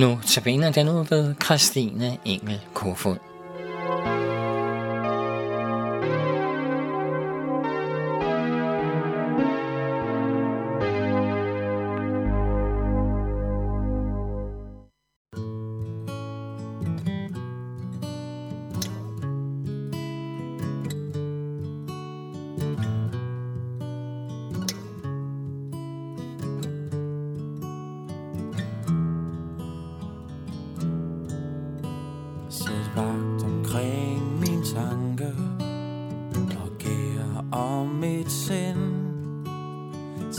Nu 0.00 0.18
tabiner 0.26 0.72
den 0.72 0.88
ud 0.88 1.06
ved 1.10 1.34
Christine 1.44 2.18
Engel 2.24 2.60
Kofod. 2.74 3.29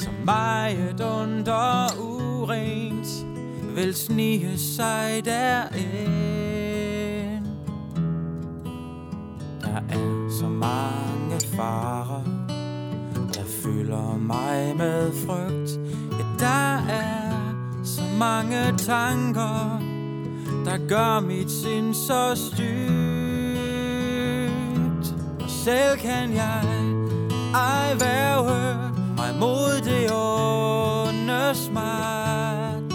Så 0.01 0.09
meget 0.25 1.01
under 1.01 1.87
urent 1.99 3.07
Vil 3.75 3.95
snige 3.95 4.57
sig 4.57 5.21
derind. 5.25 5.81
Der 9.61 9.81
er 9.89 10.29
så 10.39 10.47
mange 10.47 11.39
farer 11.55 12.23
Der 13.33 13.43
fylder 13.63 14.17
mig 14.17 14.75
med 14.77 15.11
frygt. 15.25 15.79
Ja, 16.19 16.25
der 16.39 16.77
er 16.89 17.53
så 17.83 18.01
mange 18.19 18.77
tanker 18.77 19.81
der 20.65 20.77
gør 20.87 21.19
mit 21.19 21.51
sind 21.51 21.93
så 21.93 22.35
styrt. 22.35 22.71
Og 25.43 25.49
selv 25.49 25.97
kan 25.97 26.33
jeg 26.33 26.63
ej 27.53 27.95
være 27.99 28.43
hørt 28.43 28.90
mod 29.41 29.81
det 29.81 30.11
onde 30.11 31.55
smart. 31.55 32.93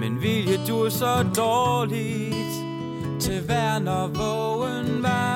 Men 0.00 0.22
vilje 0.22 0.58
du 0.68 0.90
så 0.90 1.24
dårligt 1.36 2.54
til 3.20 3.40
hver, 3.46 3.78
når 3.78 4.06
vågen 4.06 5.02
vagt. 5.02 5.30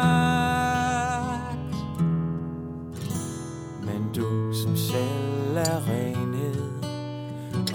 Men 3.83 4.12
du 4.14 4.55
som 4.62 4.77
selv 4.77 5.56
er 5.56 5.80
renhed 5.89 6.72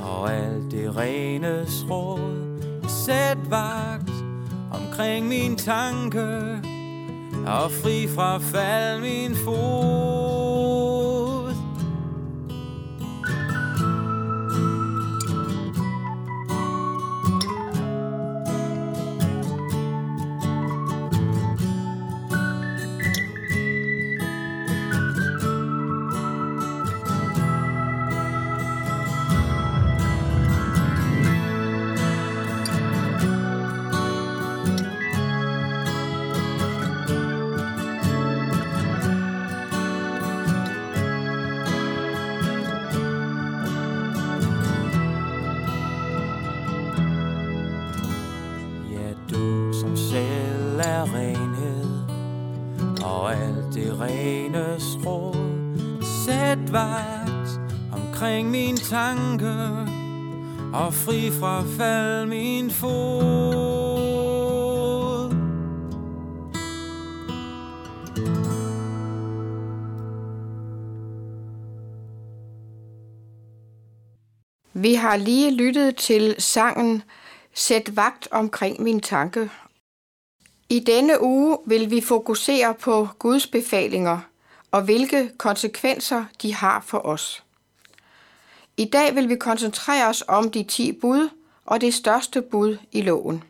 og 0.02 0.33
alt 0.33 0.72
det 0.72 0.97
renes 0.97 1.86
råd 1.89 2.50
sæt 2.88 3.38
vagt 3.50 4.11
omkring 4.72 5.27
min 5.27 5.55
tanke 5.55 6.27
og 7.47 7.72
fri 7.72 8.08
fra 8.08 8.38
fald 8.38 9.02
min 9.02 9.36
fod. 9.36 10.19
Og 53.09 53.33
alt 53.33 53.73
det 53.73 53.99
rene 53.99 54.77
råd 55.05 55.36
Sæt 56.25 56.73
vagt 56.73 57.59
omkring 57.93 58.49
min 58.49 58.77
tanke 58.77 59.53
Og 60.73 60.93
fri 60.93 61.31
fra 61.31 61.64
fald 61.77 62.25
min 62.27 62.71
fod 62.71 63.20
Vi 74.73 74.93
har 74.93 75.17
lige 75.17 75.55
lyttet 75.55 75.95
til 75.95 76.36
sangen 76.37 77.03
Sæt 77.53 77.95
vagt 77.95 78.27
omkring 78.31 78.83
min 78.83 78.99
tanke. 78.99 79.49
I 80.72 80.80
denne 80.80 81.22
uge 81.22 81.58
vil 81.66 81.92
vi 81.92 82.02
fokusere 82.02 82.74
på 82.74 83.08
Guds 83.20 83.48
befalinger 83.48 84.20
og 84.72 84.82
hvilke 84.82 85.32
konsekvenser 85.38 86.26
de 86.42 86.54
har 86.54 86.84
for 86.88 87.06
os. 87.06 87.44
I 88.78 88.86
dag 88.86 89.16
vil 89.16 89.30
vi 89.30 89.36
koncentrere 89.36 90.08
os 90.08 90.24
om 90.28 90.52
de 90.52 90.64
10 90.64 90.92
bud 90.92 91.30
og 91.66 91.82
det 91.82 91.94
største 91.94 92.42
bud 92.42 92.78
i 92.92 93.02
loven. 93.02 93.44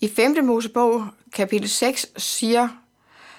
I 0.00 0.08
5. 0.08 0.44
Mosebog 0.44 1.06
kapitel 1.32 1.68
6 1.68 2.06
siger 2.16 2.68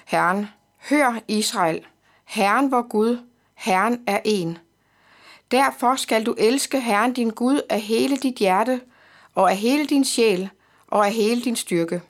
Herren, 0.04 0.46
Hør 0.88 1.20
Israel, 1.28 1.86
Herren 2.24 2.70
vor 2.70 2.88
Gud, 2.88 3.18
Herren 3.54 4.04
er 4.06 4.20
en. 4.24 4.58
Derfor 5.50 5.96
skal 5.96 6.26
du 6.26 6.34
elske 6.38 6.80
Herren 6.80 7.12
din 7.12 7.30
Gud 7.30 7.60
af 7.68 7.80
hele 7.80 8.16
dit 8.16 8.36
hjerte, 8.36 8.80
og 9.34 9.50
af 9.50 9.56
hele 9.56 9.86
din 9.86 10.04
sjæl, 10.04 10.50
og 10.94 11.06
af 11.06 11.12
hele 11.12 11.40
din 11.40 11.56
styrke. 11.56 12.02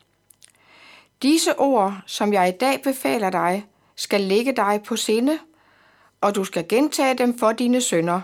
Disse 1.22 1.59
ord, 1.59 2.03
som 2.06 2.33
jeg 2.33 2.49
i 2.49 2.53
dag 2.53 2.83
befaler 2.83 3.31
dig, 3.31 3.67
skal 3.97 4.21
ligge 4.21 4.53
dig 4.53 4.83
på 4.87 4.97
sinde, 4.97 5.39
og 6.21 6.34
du 6.34 6.45
skal 6.45 6.69
gentage 6.69 7.15
dem 7.15 7.39
for 7.39 7.53
dine 7.53 7.81
sønner. 7.81 8.21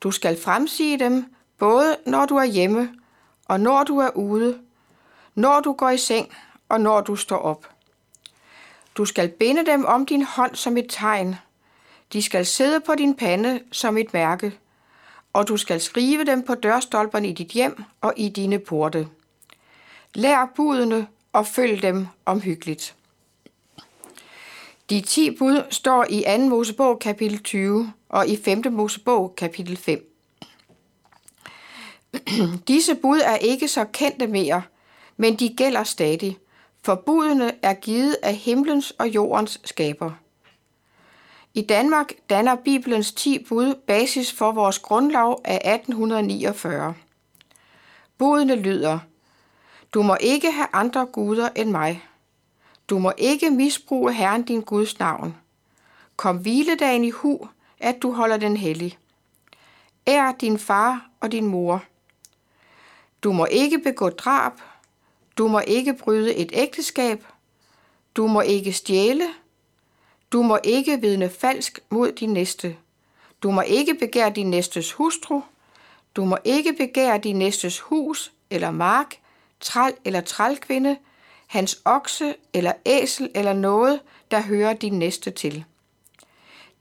Du 0.00 0.10
skal 0.10 0.40
fremsige 0.40 0.98
dem, 0.98 1.34
både 1.58 1.96
når 2.06 2.26
du 2.26 2.36
er 2.36 2.44
hjemme, 2.44 2.94
og 3.44 3.60
når 3.60 3.84
du 3.84 3.98
er 3.98 4.10
ude, 4.10 4.58
når 5.34 5.60
du 5.60 5.72
går 5.72 5.90
i 5.90 5.98
seng, 5.98 6.36
og 6.68 6.80
når 6.80 7.00
du 7.00 7.16
står 7.16 7.38
op. 7.38 7.68
Du 8.96 9.04
skal 9.04 9.28
binde 9.28 9.66
dem 9.66 9.84
om 9.84 10.06
din 10.06 10.22
hånd 10.22 10.54
som 10.54 10.76
et 10.76 10.86
tegn. 10.88 11.36
De 12.12 12.22
skal 12.22 12.46
sidde 12.46 12.80
på 12.80 12.94
din 12.94 13.14
pande 13.14 13.60
som 13.72 13.98
et 13.98 14.12
mærke, 14.12 14.58
og 15.32 15.48
du 15.48 15.56
skal 15.56 15.80
skrive 15.80 16.24
dem 16.24 16.42
på 16.42 16.54
dørstolperne 16.54 17.28
i 17.28 17.32
dit 17.32 17.48
hjem 17.48 17.84
og 18.00 18.12
i 18.16 18.28
dine 18.28 18.58
porte. 18.58 19.08
Lær 20.14 20.52
budene 20.56 21.06
og 21.32 21.46
følg 21.46 21.82
dem 21.82 22.06
omhyggeligt. 22.24 22.94
De 24.90 25.00
10 25.00 25.36
bud 25.36 25.62
står 25.70 26.06
i 26.10 26.24
2. 26.38 26.38
Mosebog 26.38 26.98
kapitel 26.98 27.42
20 27.42 27.92
og 28.08 28.28
i 28.28 28.36
5. 28.44 28.62
Mosebog 28.70 29.34
kapitel 29.36 29.76
5. 29.76 30.10
Disse 32.68 32.94
bud 32.94 33.20
er 33.24 33.36
ikke 33.36 33.68
så 33.68 33.84
kendte 33.84 34.26
mere, 34.26 34.62
men 35.16 35.36
de 35.36 35.54
gælder 35.56 35.84
stadig, 35.84 36.38
for 36.82 36.94
budene 36.94 37.52
er 37.62 37.74
givet 37.74 38.16
af 38.22 38.34
himlens 38.34 38.90
og 38.90 39.08
jordens 39.08 39.60
skaber. 39.64 40.10
I 41.54 41.62
Danmark 41.62 42.12
danner 42.30 42.54
Bibelens 42.54 43.12
10 43.12 43.44
bud 43.48 43.74
basis 43.86 44.32
for 44.32 44.52
vores 44.52 44.78
grundlov 44.78 45.40
af 45.44 45.74
1849. 45.74 46.94
Budene 48.18 48.56
lyder, 48.56 48.98
du 49.94 50.02
må 50.02 50.16
ikke 50.20 50.50
have 50.50 50.68
andre 50.72 51.06
guder 51.06 51.48
end 51.56 51.70
mig. 51.70 52.04
Du 52.88 52.98
må 52.98 53.12
ikke 53.18 53.50
misbruge 53.50 54.12
Herren 54.12 54.42
din 54.42 54.60
Guds 54.60 54.98
navn. 54.98 55.36
Kom 56.16 56.36
hviledagen 56.36 57.04
i 57.04 57.10
hu, 57.10 57.48
at 57.80 58.02
du 58.02 58.12
holder 58.12 58.36
den 58.36 58.56
hellig. 58.56 58.98
Ær 60.06 60.32
din 60.32 60.58
far 60.58 61.10
og 61.20 61.32
din 61.32 61.46
mor. 61.46 61.84
Du 63.22 63.32
må 63.32 63.46
ikke 63.46 63.78
begå 63.78 64.08
drab. 64.08 64.52
Du 65.38 65.48
må 65.48 65.60
ikke 65.60 65.94
bryde 65.94 66.34
et 66.34 66.50
ægteskab. 66.54 67.24
Du 68.16 68.26
må 68.26 68.40
ikke 68.40 68.72
stjæle. 68.72 69.28
Du 70.32 70.42
må 70.42 70.58
ikke 70.64 71.00
vidne 71.00 71.30
falsk 71.30 71.80
mod 71.90 72.12
din 72.12 72.32
næste. 72.32 72.76
Du 73.42 73.50
må 73.50 73.60
ikke 73.60 73.94
begære 73.94 74.30
din 74.30 74.50
næstes 74.50 74.92
hustru. 74.92 75.40
Du 76.16 76.24
må 76.24 76.38
ikke 76.44 76.72
begære 76.72 77.18
din 77.18 77.36
næstes 77.36 77.80
hus 77.80 78.32
eller 78.50 78.70
mark, 78.70 79.16
træl 79.60 79.92
eller 80.04 80.20
trælkvinde, 80.20 80.96
hans 81.46 81.80
okse 81.84 82.34
eller 82.52 82.72
æsel 82.86 83.30
eller 83.34 83.52
noget, 83.52 84.00
der 84.30 84.40
hører 84.40 84.72
din 84.72 84.98
næste 84.98 85.30
til. 85.30 85.64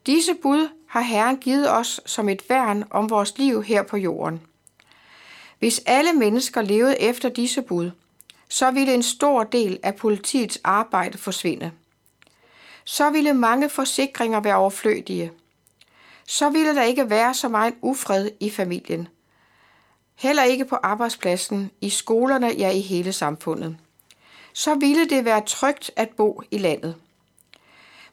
Disse 0.05 0.33
bud 0.33 0.69
har 0.87 1.01
Herren 1.01 1.37
givet 1.37 1.71
os 1.71 2.01
som 2.05 2.29
et 2.29 2.49
værn 2.49 2.83
om 2.89 3.09
vores 3.09 3.37
liv 3.37 3.63
her 3.63 3.83
på 3.83 3.97
jorden. 3.97 4.41
Hvis 5.59 5.81
alle 5.85 6.13
mennesker 6.13 6.61
levede 6.61 7.01
efter 7.01 7.29
disse 7.29 7.61
bud, 7.61 7.91
så 8.49 8.71
ville 8.71 8.93
en 8.93 9.03
stor 9.03 9.43
del 9.43 9.79
af 9.83 9.95
politiets 9.95 10.59
arbejde 10.63 11.17
forsvinde. 11.17 11.71
Så 12.83 13.09
ville 13.09 13.33
mange 13.33 13.69
forsikringer 13.69 14.39
være 14.39 14.55
overflødige. 14.55 15.31
Så 16.27 16.49
ville 16.49 16.75
der 16.75 16.83
ikke 16.83 17.09
være 17.09 17.33
så 17.33 17.47
meget 17.47 17.73
ufred 17.81 18.29
i 18.39 18.49
familien. 18.49 19.07
Heller 20.15 20.43
ikke 20.43 20.65
på 20.65 20.75
arbejdspladsen, 20.75 21.71
i 21.81 21.89
skolerne, 21.89 22.47
ja 22.47 22.69
i 22.69 22.79
hele 22.79 23.13
samfundet. 23.13 23.77
Så 24.53 24.75
ville 24.75 25.09
det 25.09 25.25
være 25.25 25.45
trygt 25.45 25.91
at 25.95 26.09
bo 26.09 26.41
i 26.51 26.57
landet. 26.57 26.95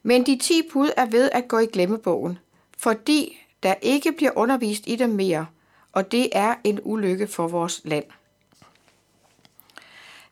Men 0.02 0.26
de 0.26 0.38
ti 0.38 0.62
bud 0.72 0.90
er 0.96 1.06
ved 1.06 1.30
at 1.32 1.48
gå 1.48 1.58
i 1.58 1.66
glemmebogen, 1.66 2.38
fordi 2.78 3.46
der 3.62 3.74
ikke 3.82 4.12
bliver 4.12 4.32
undervist 4.36 4.82
i 4.86 4.96
dem 4.96 5.10
mere, 5.10 5.46
og 5.92 6.12
det 6.12 6.28
er 6.32 6.54
en 6.64 6.80
ulykke 6.82 7.26
for 7.26 7.48
vores 7.48 7.80
land. 7.84 8.04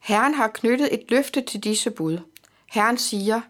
Herren 0.01 0.35
har 0.35 0.49
knyttet 0.49 0.95
et 0.95 1.05
løfte 1.09 1.41
til 1.41 1.65
disse 1.65 1.91
bud. 1.91 2.19
Herren 2.67 2.99
siger, 2.99 3.41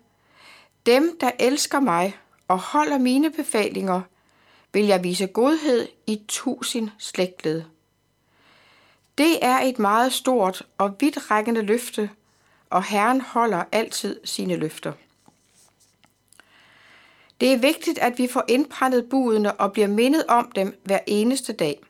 Dem, 0.87 1.19
der 1.21 1.31
elsker 1.39 1.81
mig 1.81 2.17
og 2.49 2.59
holder 2.59 2.99
mine 2.99 3.31
befalinger, 3.31 4.01
vil 4.73 4.87
jeg 4.87 5.05
vise 5.05 5.27
godhed 5.27 5.89
i 6.07 6.23
tusind 6.29 6.91
slægtled. 6.99 7.63
Det 9.19 9.45
er 9.45 9.59
et 9.59 9.79
meget 9.79 10.13
stort 10.13 10.63
og 10.79 10.97
vidtrækkende 11.01 11.63
løfte, 11.63 12.11
og 12.71 12.85
Herren 12.85 13.21
holder 13.21 13.65
altid 13.73 14.21
sine 14.25 14.57
løfter. 14.57 14.93
Det 17.41 17.53
er 17.53 17.59
vigtigt, 17.59 17.99
at 17.99 18.19
vi 18.19 18.29
får 18.29 18.45
indpræntet 18.49 19.09
budene 19.11 19.55
og 19.61 19.73
bliver 19.73 19.89
mindet 19.89 20.25
om 20.29 20.53
dem 20.55 20.81
hver 20.85 20.99
eneste 21.07 21.53
dag. 21.53 21.81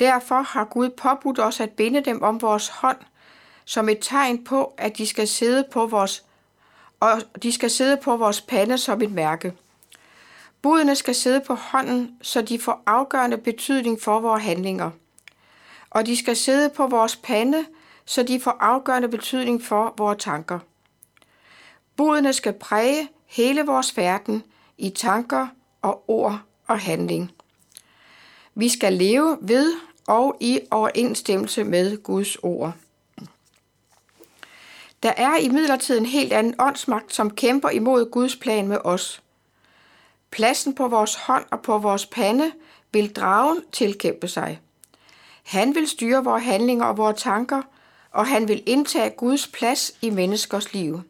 Derfor 0.00 0.42
har 0.42 0.64
Gud 0.64 0.90
påbudt 0.90 1.38
os 1.38 1.60
at 1.60 1.70
binde 1.70 2.00
dem 2.00 2.22
om 2.22 2.42
vores 2.42 2.68
hånd, 2.68 2.98
som 3.64 3.88
et 3.88 3.98
tegn 4.00 4.44
på, 4.44 4.74
at 4.78 4.98
de 4.98 5.06
skal 5.06 5.28
sidde 5.28 5.64
på 5.72 5.86
vores 5.86 6.24
og 7.00 7.22
de 7.42 7.52
skal 7.52 7.70
sidde 7.70 7.96
på 7.96 8.16
vores 8.16 8.40
pande 8.40 8.78
som 8.78 9.02
et 9.02 9.12
mærke. 9.12 9.52
Budene 10.62 10.96
skal 10.96 11.14
sidde 11.14 11.40
på 11.40 11.54
hånden, 11.54 12.18
så 12.22 12.42
de 12.42 12.58
får 12.58 12.82
afgørende 12.86 13.38
betydning 13.38 14.02
for 14.02 14.20
vores 14.20 14.42
handlinger. 14.42 14.90
Og 15.96 16.06
de 16.06 16.16
skal 16.16 16.36
sidde 16.36 16.70
på 16.70 16.86
vores 16.86 17.16
pande, 17.16 17.66
så 18.04 18.22
de 18.22 18.40
får 18.40 18.56
afgørende 18.60 19.08
betydning 19.08 19.62
for 19.62 19.94
vores 19.98 20.24
tanker. 20.24 20.58
Budene 21.96 22.32
skal 22.32 22.52
præge 22.52 23.08
hele 23.26 23.66
vores 23.66 23.96
verden 23.96 24.42
i 24.78 24.90
tanker 24.90 25.46
og 25.82 26.04
ord 26.08 26.40
og 26.66 26.80
handling. 26.80 27.32
Vi 28.54 28.68
skal 28.68 28.92
leve 28.92 29.38
ved 29.40 29.72
og 30.06 30.36
i 30.40 30.60
overensstemmelse 30.70 31.64
med 31.64 32.02
Guds 32.02 32.36
ord. 32.36 32.72
Der 35.02 35.12
er 35.16 35.36
i 35.36 35.48
midlertid 35.48 35.98
en 35.98 36.06
helt 36.06 36.32
anden 36.32 36.54
åndsmagt, 36.58 37.14
som 37.14 37.30
kæmper 37.30 37.70
imod 37.70 38.10
Guds 38.10 38.36
plan 38.36 38.68
med 38.68 38.78
os. 38.84 39.22
Pladsen 40.30 40.74
på 40.74 40.88
vores 40.88 41.14
hånd 41.14 41.44
og 41.50 41.62
på 41.62 41.78
vores 41.78 42.06
pande 42.06 42.52
vil 42.92 43.12
dragen 43.12 43.62
tilkæmpe 43.72 44.28
sig. 44.28 44.60
Han 45.46 45.74
vil 45.74 45.88
styre 45.88 46.24
vores 46.24 46.44
handlinger 46.44 46.84
og 46.84 46.96
vores 46.96 47.22
tanker, 47.22 47.62
og 48.10 48.26
han 48.26 48.48
vil 48.48 48.62
indtage 48.66 49.10
Guds 49.10 49.46
plads 49.46 49.92
i 50.02 50.10
menneskers 50.10 50.72
liv. 50.72 51.02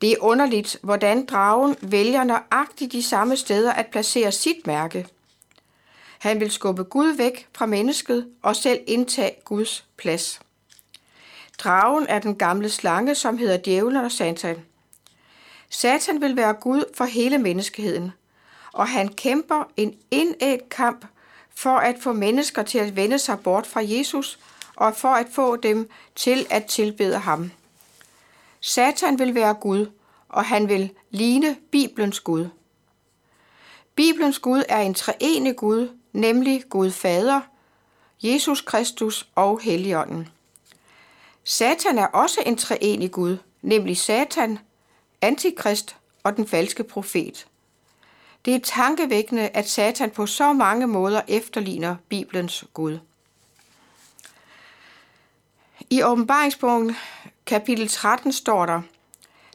Det 0.00 0.12
er 0.12 0.16
underligt, 0.20 0.78
hvordan 0.82 1.26
dragen 1.26 1.76
vælger 1.80 2.24
nøjagtigt 2.24 2.92
de 2.92 3.02
samme 3.02 3.36
steder 3.36 3.72
at 3.72 3.86
placere 3.86 4.32
sit 4.32 4.66
mærke. 4.66 5.06
Han 6.18 6.40
vil 6.40 6.50
skubbe 6.50 6.84
Gud 6.84 7.16
væk 7.16 7.48
fra 7.52 7.66
mennesket 7.66 8.28
og 8.42 8.56
selv 8.56 8.80
indtage 8.86 9.34
Guds 9.44 9.84
plads. 9.96 10.40
Dragen 11.58 12.06
er 12.08 12.18
den 12.18 12.36
gamle 12.36 12.68
slange, 12.68 13.14
som 13.14 13.38
hedder 13.38 13.56
djævlen 13.56 14.04
og 14.04 14.12
Satan. 14.12 14.56
Satan 15.70 16.20
vil 16.20 16.36
være 16.36 16.54
Gud 16.54 16.84
for 16.94 17.04
hele 17.04 17.38
menneskeheden, 17.38 18.12
og 18.72 18.88
han 18.88 19.08
kæmper 19.08 19.64
en 19.76 19.94
indædt 20.10 20.68
kamp 20.68 21.06
for 21.56 21.76
at 21.76 21.96
få 22.00 22.12
mennesker 22.12 22.62
til 22.62 22.78
at 22.78 22.96
vende 22.96 23.18
sig 23.18 23.40
bort 23.40 23.66
fra 23.66 23.80
Jesus 23.84 24.38
og 24.76 24.96
for 24.96 25.08
at 25.08 25.26
få 25.32 25.56
dem 25.56 25.90
til 26.14 26.46
at 26.50 26.64
tilbede 26.64 27.18
ham. 27.18 27.50
Satan 28.60 29.18
vil 29.18 29.34
være 29.34 29.54
Gud, 29.54 29.86
og 30.28 30.44
han 30.44 30.68
vil 30.68 30.90
ligne 31.10 31.56
Bibelens 31.70 32.20
Gud. 32.20 32.48
Bibelens 33.94 34.38
Gud 34.38 34.62
er 34.68 34.80
en 34.80 34.94
treenig 34.94 35.56
Gud, 35.56 35.88
nemlig 36.12 36.64
Gud 36.70 36.90
Fader, 36.90 37.40
Jesus 38.22 38.60
Kristus 38.60 39.28
og 39.34 39.60
Helligånden. 39.60 40.28
Satan 41.44 41.98
er 41.98 42.06
også 42.06 42.42
en 42.46 42.56
treenig 42.56 43.10
Gud, 43.10 43.36
nemlig 43.62 43.96
Satan, 43.96 44.58
Antikrist 45.20 45.96
og 46.22 46.36
den 46.36 46.46
falske 46.46 46.84
profet. 46.84 47.46
Det 48.46 48.54
er 48.54 48.58
tankevækkende, 48.58 49.48
at 49.48 49.68
Satan 49.68 50.10
på 50.10 50.26
så 50.26 50.52
mange 50.52 50.86
måder 50.86 51.20
efterligner 51.28 51.96
Bibelens 52.08 52.64
Gud. 52.74 52.98
I 55.90 56.02
åbenbaringsbogen 56.02 56.96
kapitel 57.46 57.88
13 57.88 58.32
står 58.32 58.66
der, 58.66 58.82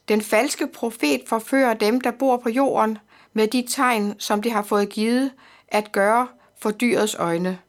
Den 0.08 0.22
falske 0.22 0.68
profet 0.68 1.22
forfører 1.28 1.74
dem, 1.74 2.02
der 2.02 2.12
bor 2.12 2.38
på 2.38 2.50
jorden, 2.50 2.98
med 3.34 3.48
de 3.48 3.66
tegn, 3.70 4.20
som 4.20 4.42
de 4.42 4.50
har 4.52 4.64
fået 4.64 4.90
givet 4.90 5.32
at 5.68 5.92
gøre 5.92 6.28
for 6.60 6.72
dyrets 6.72 7.16
øjne, 7.16 7.60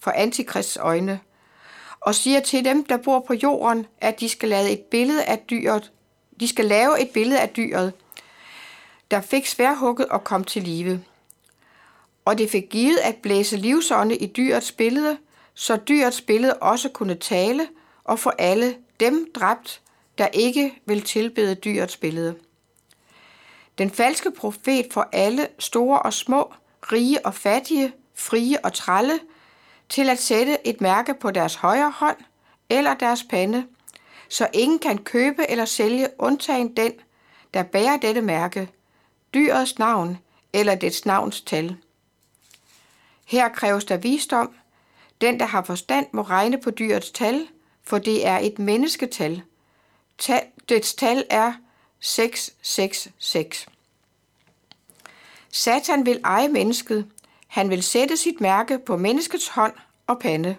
for 0.00 0.10
antikrists 0.10 0.76
øjne, 0.76 1.20
og 2.00 2.14
siger 2.14 2.40
til 2.40 2.64
dem, 2.64 2.84
der 2.84 2.96
bor 2.96 3.20
på 3.20 3.34
jorden, 3.34 3.86
at 3.98 4.20
de 4.20 4.28
skal 4.28 4.48
lave 4.48 4.70
et 4.70 4.80
billede 4.80 5.24
af 5.24 5.38
dyret, 5.38 5.92
de 6.40 6.48
skal 6.48 6.64
lave 6.64 7.00
et 7.00 7.10
billede 7.10 7.40
af 7.40 7.48
dyret, 7.48 7.92
der 9.14 9.20
fik 9.20 9.46
sværhugget 9.46 10.08
og 10.08 10.24
kom 10.24 10.44
til 10.44 10.62
live. 10.62 11.04
Og 12.24 12.38
det 12.38 12.50
fik 12.50 12.62
givet 12.70 12.96
at 12.96 13.16
blæse 13.16 13.56
livsånde 13.56 14.16
i 14.16 14.26
dyrets 14.26 14.72
billede, 14.72 15.18
så 15.54 15.76
dyrets 15.76 16.20
billede 16.20 16.54
også 16.54 16.88
kunne 16.88 17.14
tale 17.14 17.68
og 18.04 18.18
få 18.18 18.30
alle 18.38 18.76
dem 19.00 19.30
dræbt, 19.34 19.80
der 20.18 20.26
ikke 20.26 20.82
vil 20.86 21.02
tilbede 21.02 21.54
dyrets 21.54 21.96
billede. 21.96 22.34
Den 23.78 23.90
falske 23.90 24.30
profet 24.30 24.86
får 24.90 25.08
alle 25.12 25.48
store 25.58 25.98
og 25.98 26.12
små, 26.12 26.54
rige 26.92 27.26
og 27.26 27.34
fattige, 27.34 27.92
frie 28.14 28.64
og 28.64 28.72
tralle, 28.72 29.20
til 29.88 30.10
at 30.10 30.18
sætte 30.18 30.66
et 30.66 30.80
mærke 30.80 31.14
på 31.14 31.30
deres 31.30 31.54
højre 31.54 31.90
hånd 31.90 32.16
eller 32.70 32.94
deres 32.94 33.24
pande, 33.30 33.66
så 34.28 34.48
ingen 34.52 34.78
kan 34.78 34.98
købe 34.98 35.50
eller 35.50 35.64
sælge 35.64 36.08
undtagen 36.18 36.76
den, 36.76 36.92
der 37.54 37.62
bærer 37.62 37.96
dette 37.96 38.20
mærke, 38.22 38.70
dyrets 39.34 39.78
navn 39.78 40.18
eller 40.52 40.74
dets 40.74 41.06
navns 41.06 41.40
tal. 41.40 41.76
Her 43.24 43.48
kræves 43.48 43.84
der 43.84 43.96
visdom. 43.96 44.54
Den, 45.20 45.40
der 45.40 45.46
har 45.46 45.62
forstand, 45.62 46.06
må 46.12 46.22
regne 46.22 46.60
på 46.60 46.70
dyrets 46.70 47.10
tal, 47.10 47.48
for 47.82 47.98
det 47.98 48.26
er 48.26 48.38
et 48.38 48.58
mennesketal. 48.58 49.42
Dets 50.68 50.94
tal 50.94 51.24
er 51.30 51.52
666. 52.00 53.66
Satan 55.52 56.06
vil 56.06 56.20
eje 56.24 56.48
mennesket. 56.48 57.06
Han 57.46 57.70
vil 57.70 57.82
sætte 57.82 58.16
sit 58.16 58.40
mærke 58.40 58.78
på 58.78 58.96
menneskets 58.96 59.48
hånd 59.48 59.72
og 60.06 60.18
pande. 60.18 60.56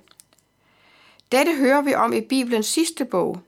Dette 1.31 1.55
hører 1.55 1.81
vi 1.81 1.93
om 1.93 2.13
i 2.13 2.21
Bibelens 2.21 2.67
sidste 2.67 3.05
bog. 3.05 3.39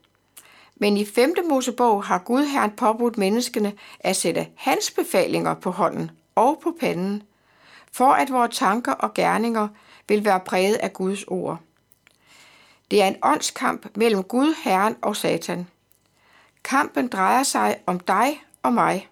Men 0.80 0.98
i 0.98 1.06
5. 1.06 1.34
Mosebog 1.50 2.04
har 2.04 2.18
Gud 2.18 2.44
Herren 2.46 2.72
påbudt 2.72 3.18
menneskene 3.18 3.74
at 4.00 4.16
sætte 4.16 4.48
hans 4.56 4.92
befalinger 4.92 5.54
på 5.54 5.72
hånden 5.72 6.12
og 6.36 6.60
på 6.64 6.76
panden, 6.80 7.24
for 7.92 8.12
at 8.12 8.32
vores 8.32 8.58
tanker 8.58 8.92
og 8.92 9.14
gerninger 9.14 9.68
vil 10.08 10.26
være 10.26 10.40
præget 10.40 10.76
af 10.76 10.94
Guds 10.94 11.24
ord. 11.24 11.60
Det 12.92 13.02
er 13.02 13.08
en 13.08 13.16
åndskamp 13.24 13.88
mellem 13.96 14.24
Gud, 14.24 14.56
Herren 14.64 14.96
og 15.02 15.16
Satan. 15.16 15.68
Kampen 16.64 17.08
drejer 17.08 17.44
sig 17.44 17.80
om 17.86 18.00
dig 18.00 18.44
og 18.64 18.74
mig. 18.74 19.10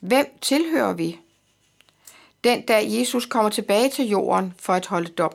Hvem 0.00 0.26
tilhører 0.40 0.92
vi? 0.92 1.20
Den 2.44 2.62
dag 2.62 2.86
Jesus 2.88 3.26
kommer 3.26 3.50
tilbage 3.50 3.90
til 3.90 4.08
jorden 4.08 4.54
for 4.58 4.72
at 4.72 4.86
holde 4.86 5.08
dom. 5.08 5.32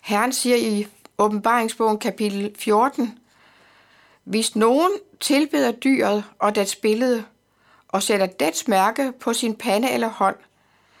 Herren 0.00 0.32
siger 0.32 0.56
i 0.56 0.86
åbenbaringsbogen 1.18 1.98
kapitel 1.98 2.54
14, 2.58 3.18
hvis 4.24 4.56
nogen 4.56 4.92
tilbeder 5.20 5.72
dyret 5.72 6.24
og 6.38 6.54
dets 6.54 6.76
billede, 6.76 7.24
og 7.88 8.02
sætter 8.02 8.26
dets 8.26 8.68
mærke 8.68 9.12
på 9.20 9.32
sin 9.32 9.56
pande 9.56 9.90
eller 9.90 10.08
hånd, 10.08 10.36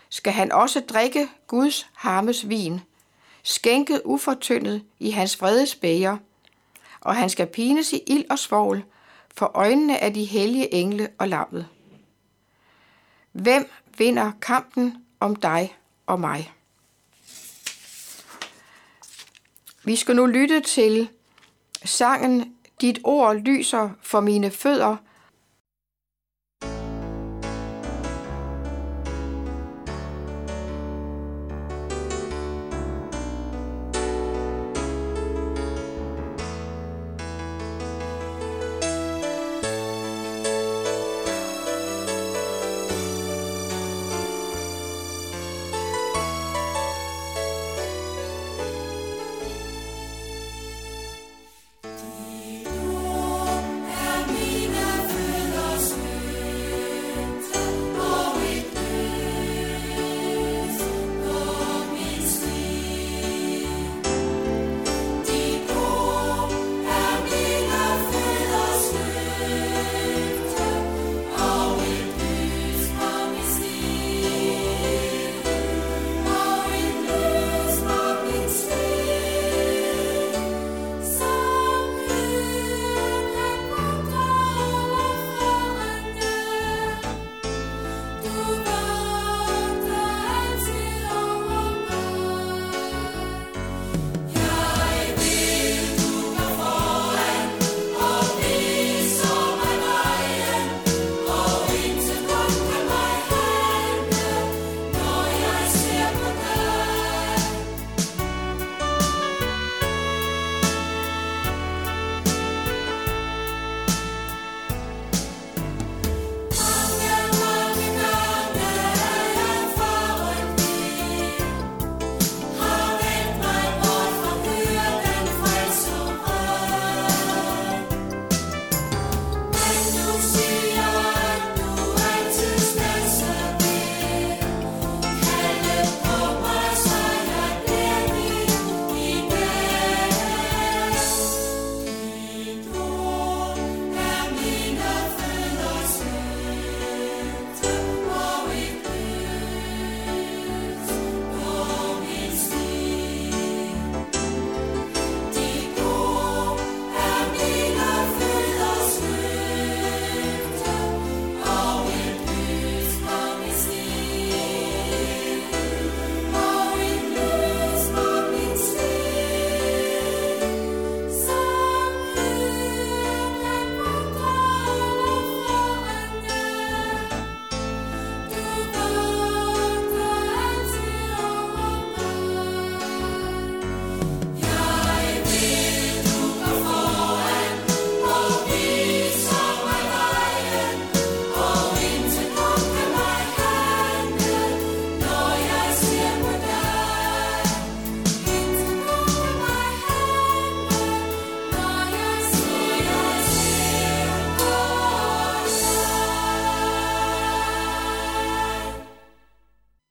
skal 0.08 0.32
han 0.32 0.52
også 0.52 0.80
drikke 0.80 1.28
Guds 1.46 1.86
harmes 1.94 2.48
vin, 2.48 2.80
skænket 3.42 4.02
ufortyndet 4.04 4.84
i 4.98 5.10
hans 5.10 5.40
vredes 5.40 5.74
bæger, 5.74 6.16
og 7.00 7.16
han 7.16 7.30
skal 7.30 7.46
pines 7.46 7.92
i 7.92 8.02
ild 8.06 8.24
og 8.30 8.38
svovl 8.38 8.84
for 9.34 9.50
øjnene 9.54 9.98
af 9.98 10.14
de 10.14 10.24
hellige 10.24 10.74
engle 10.74 11.08
og 11.18 11.28
lammet. 11.28 11.68
Hvem 13.32 13.70
vinder 13.98 14.32
kampen 14.40 15.04
om 15.20 15.36
dig 15.36 15.76
og 16.06 16.20
mig? 16.20 16.52
Vi 19.84 19.96
skal 19.96 20.16
nu 20.16 20.26
lytte 20.26 20.60
til 20.60 21.08
sangen 21.84 22.56
dit 22.82 22.98
ord 23.04 23.36
lyser 23.36 23.90
for 24.02 24.20
mine 24.20 24.50
fødder 24.50 24.96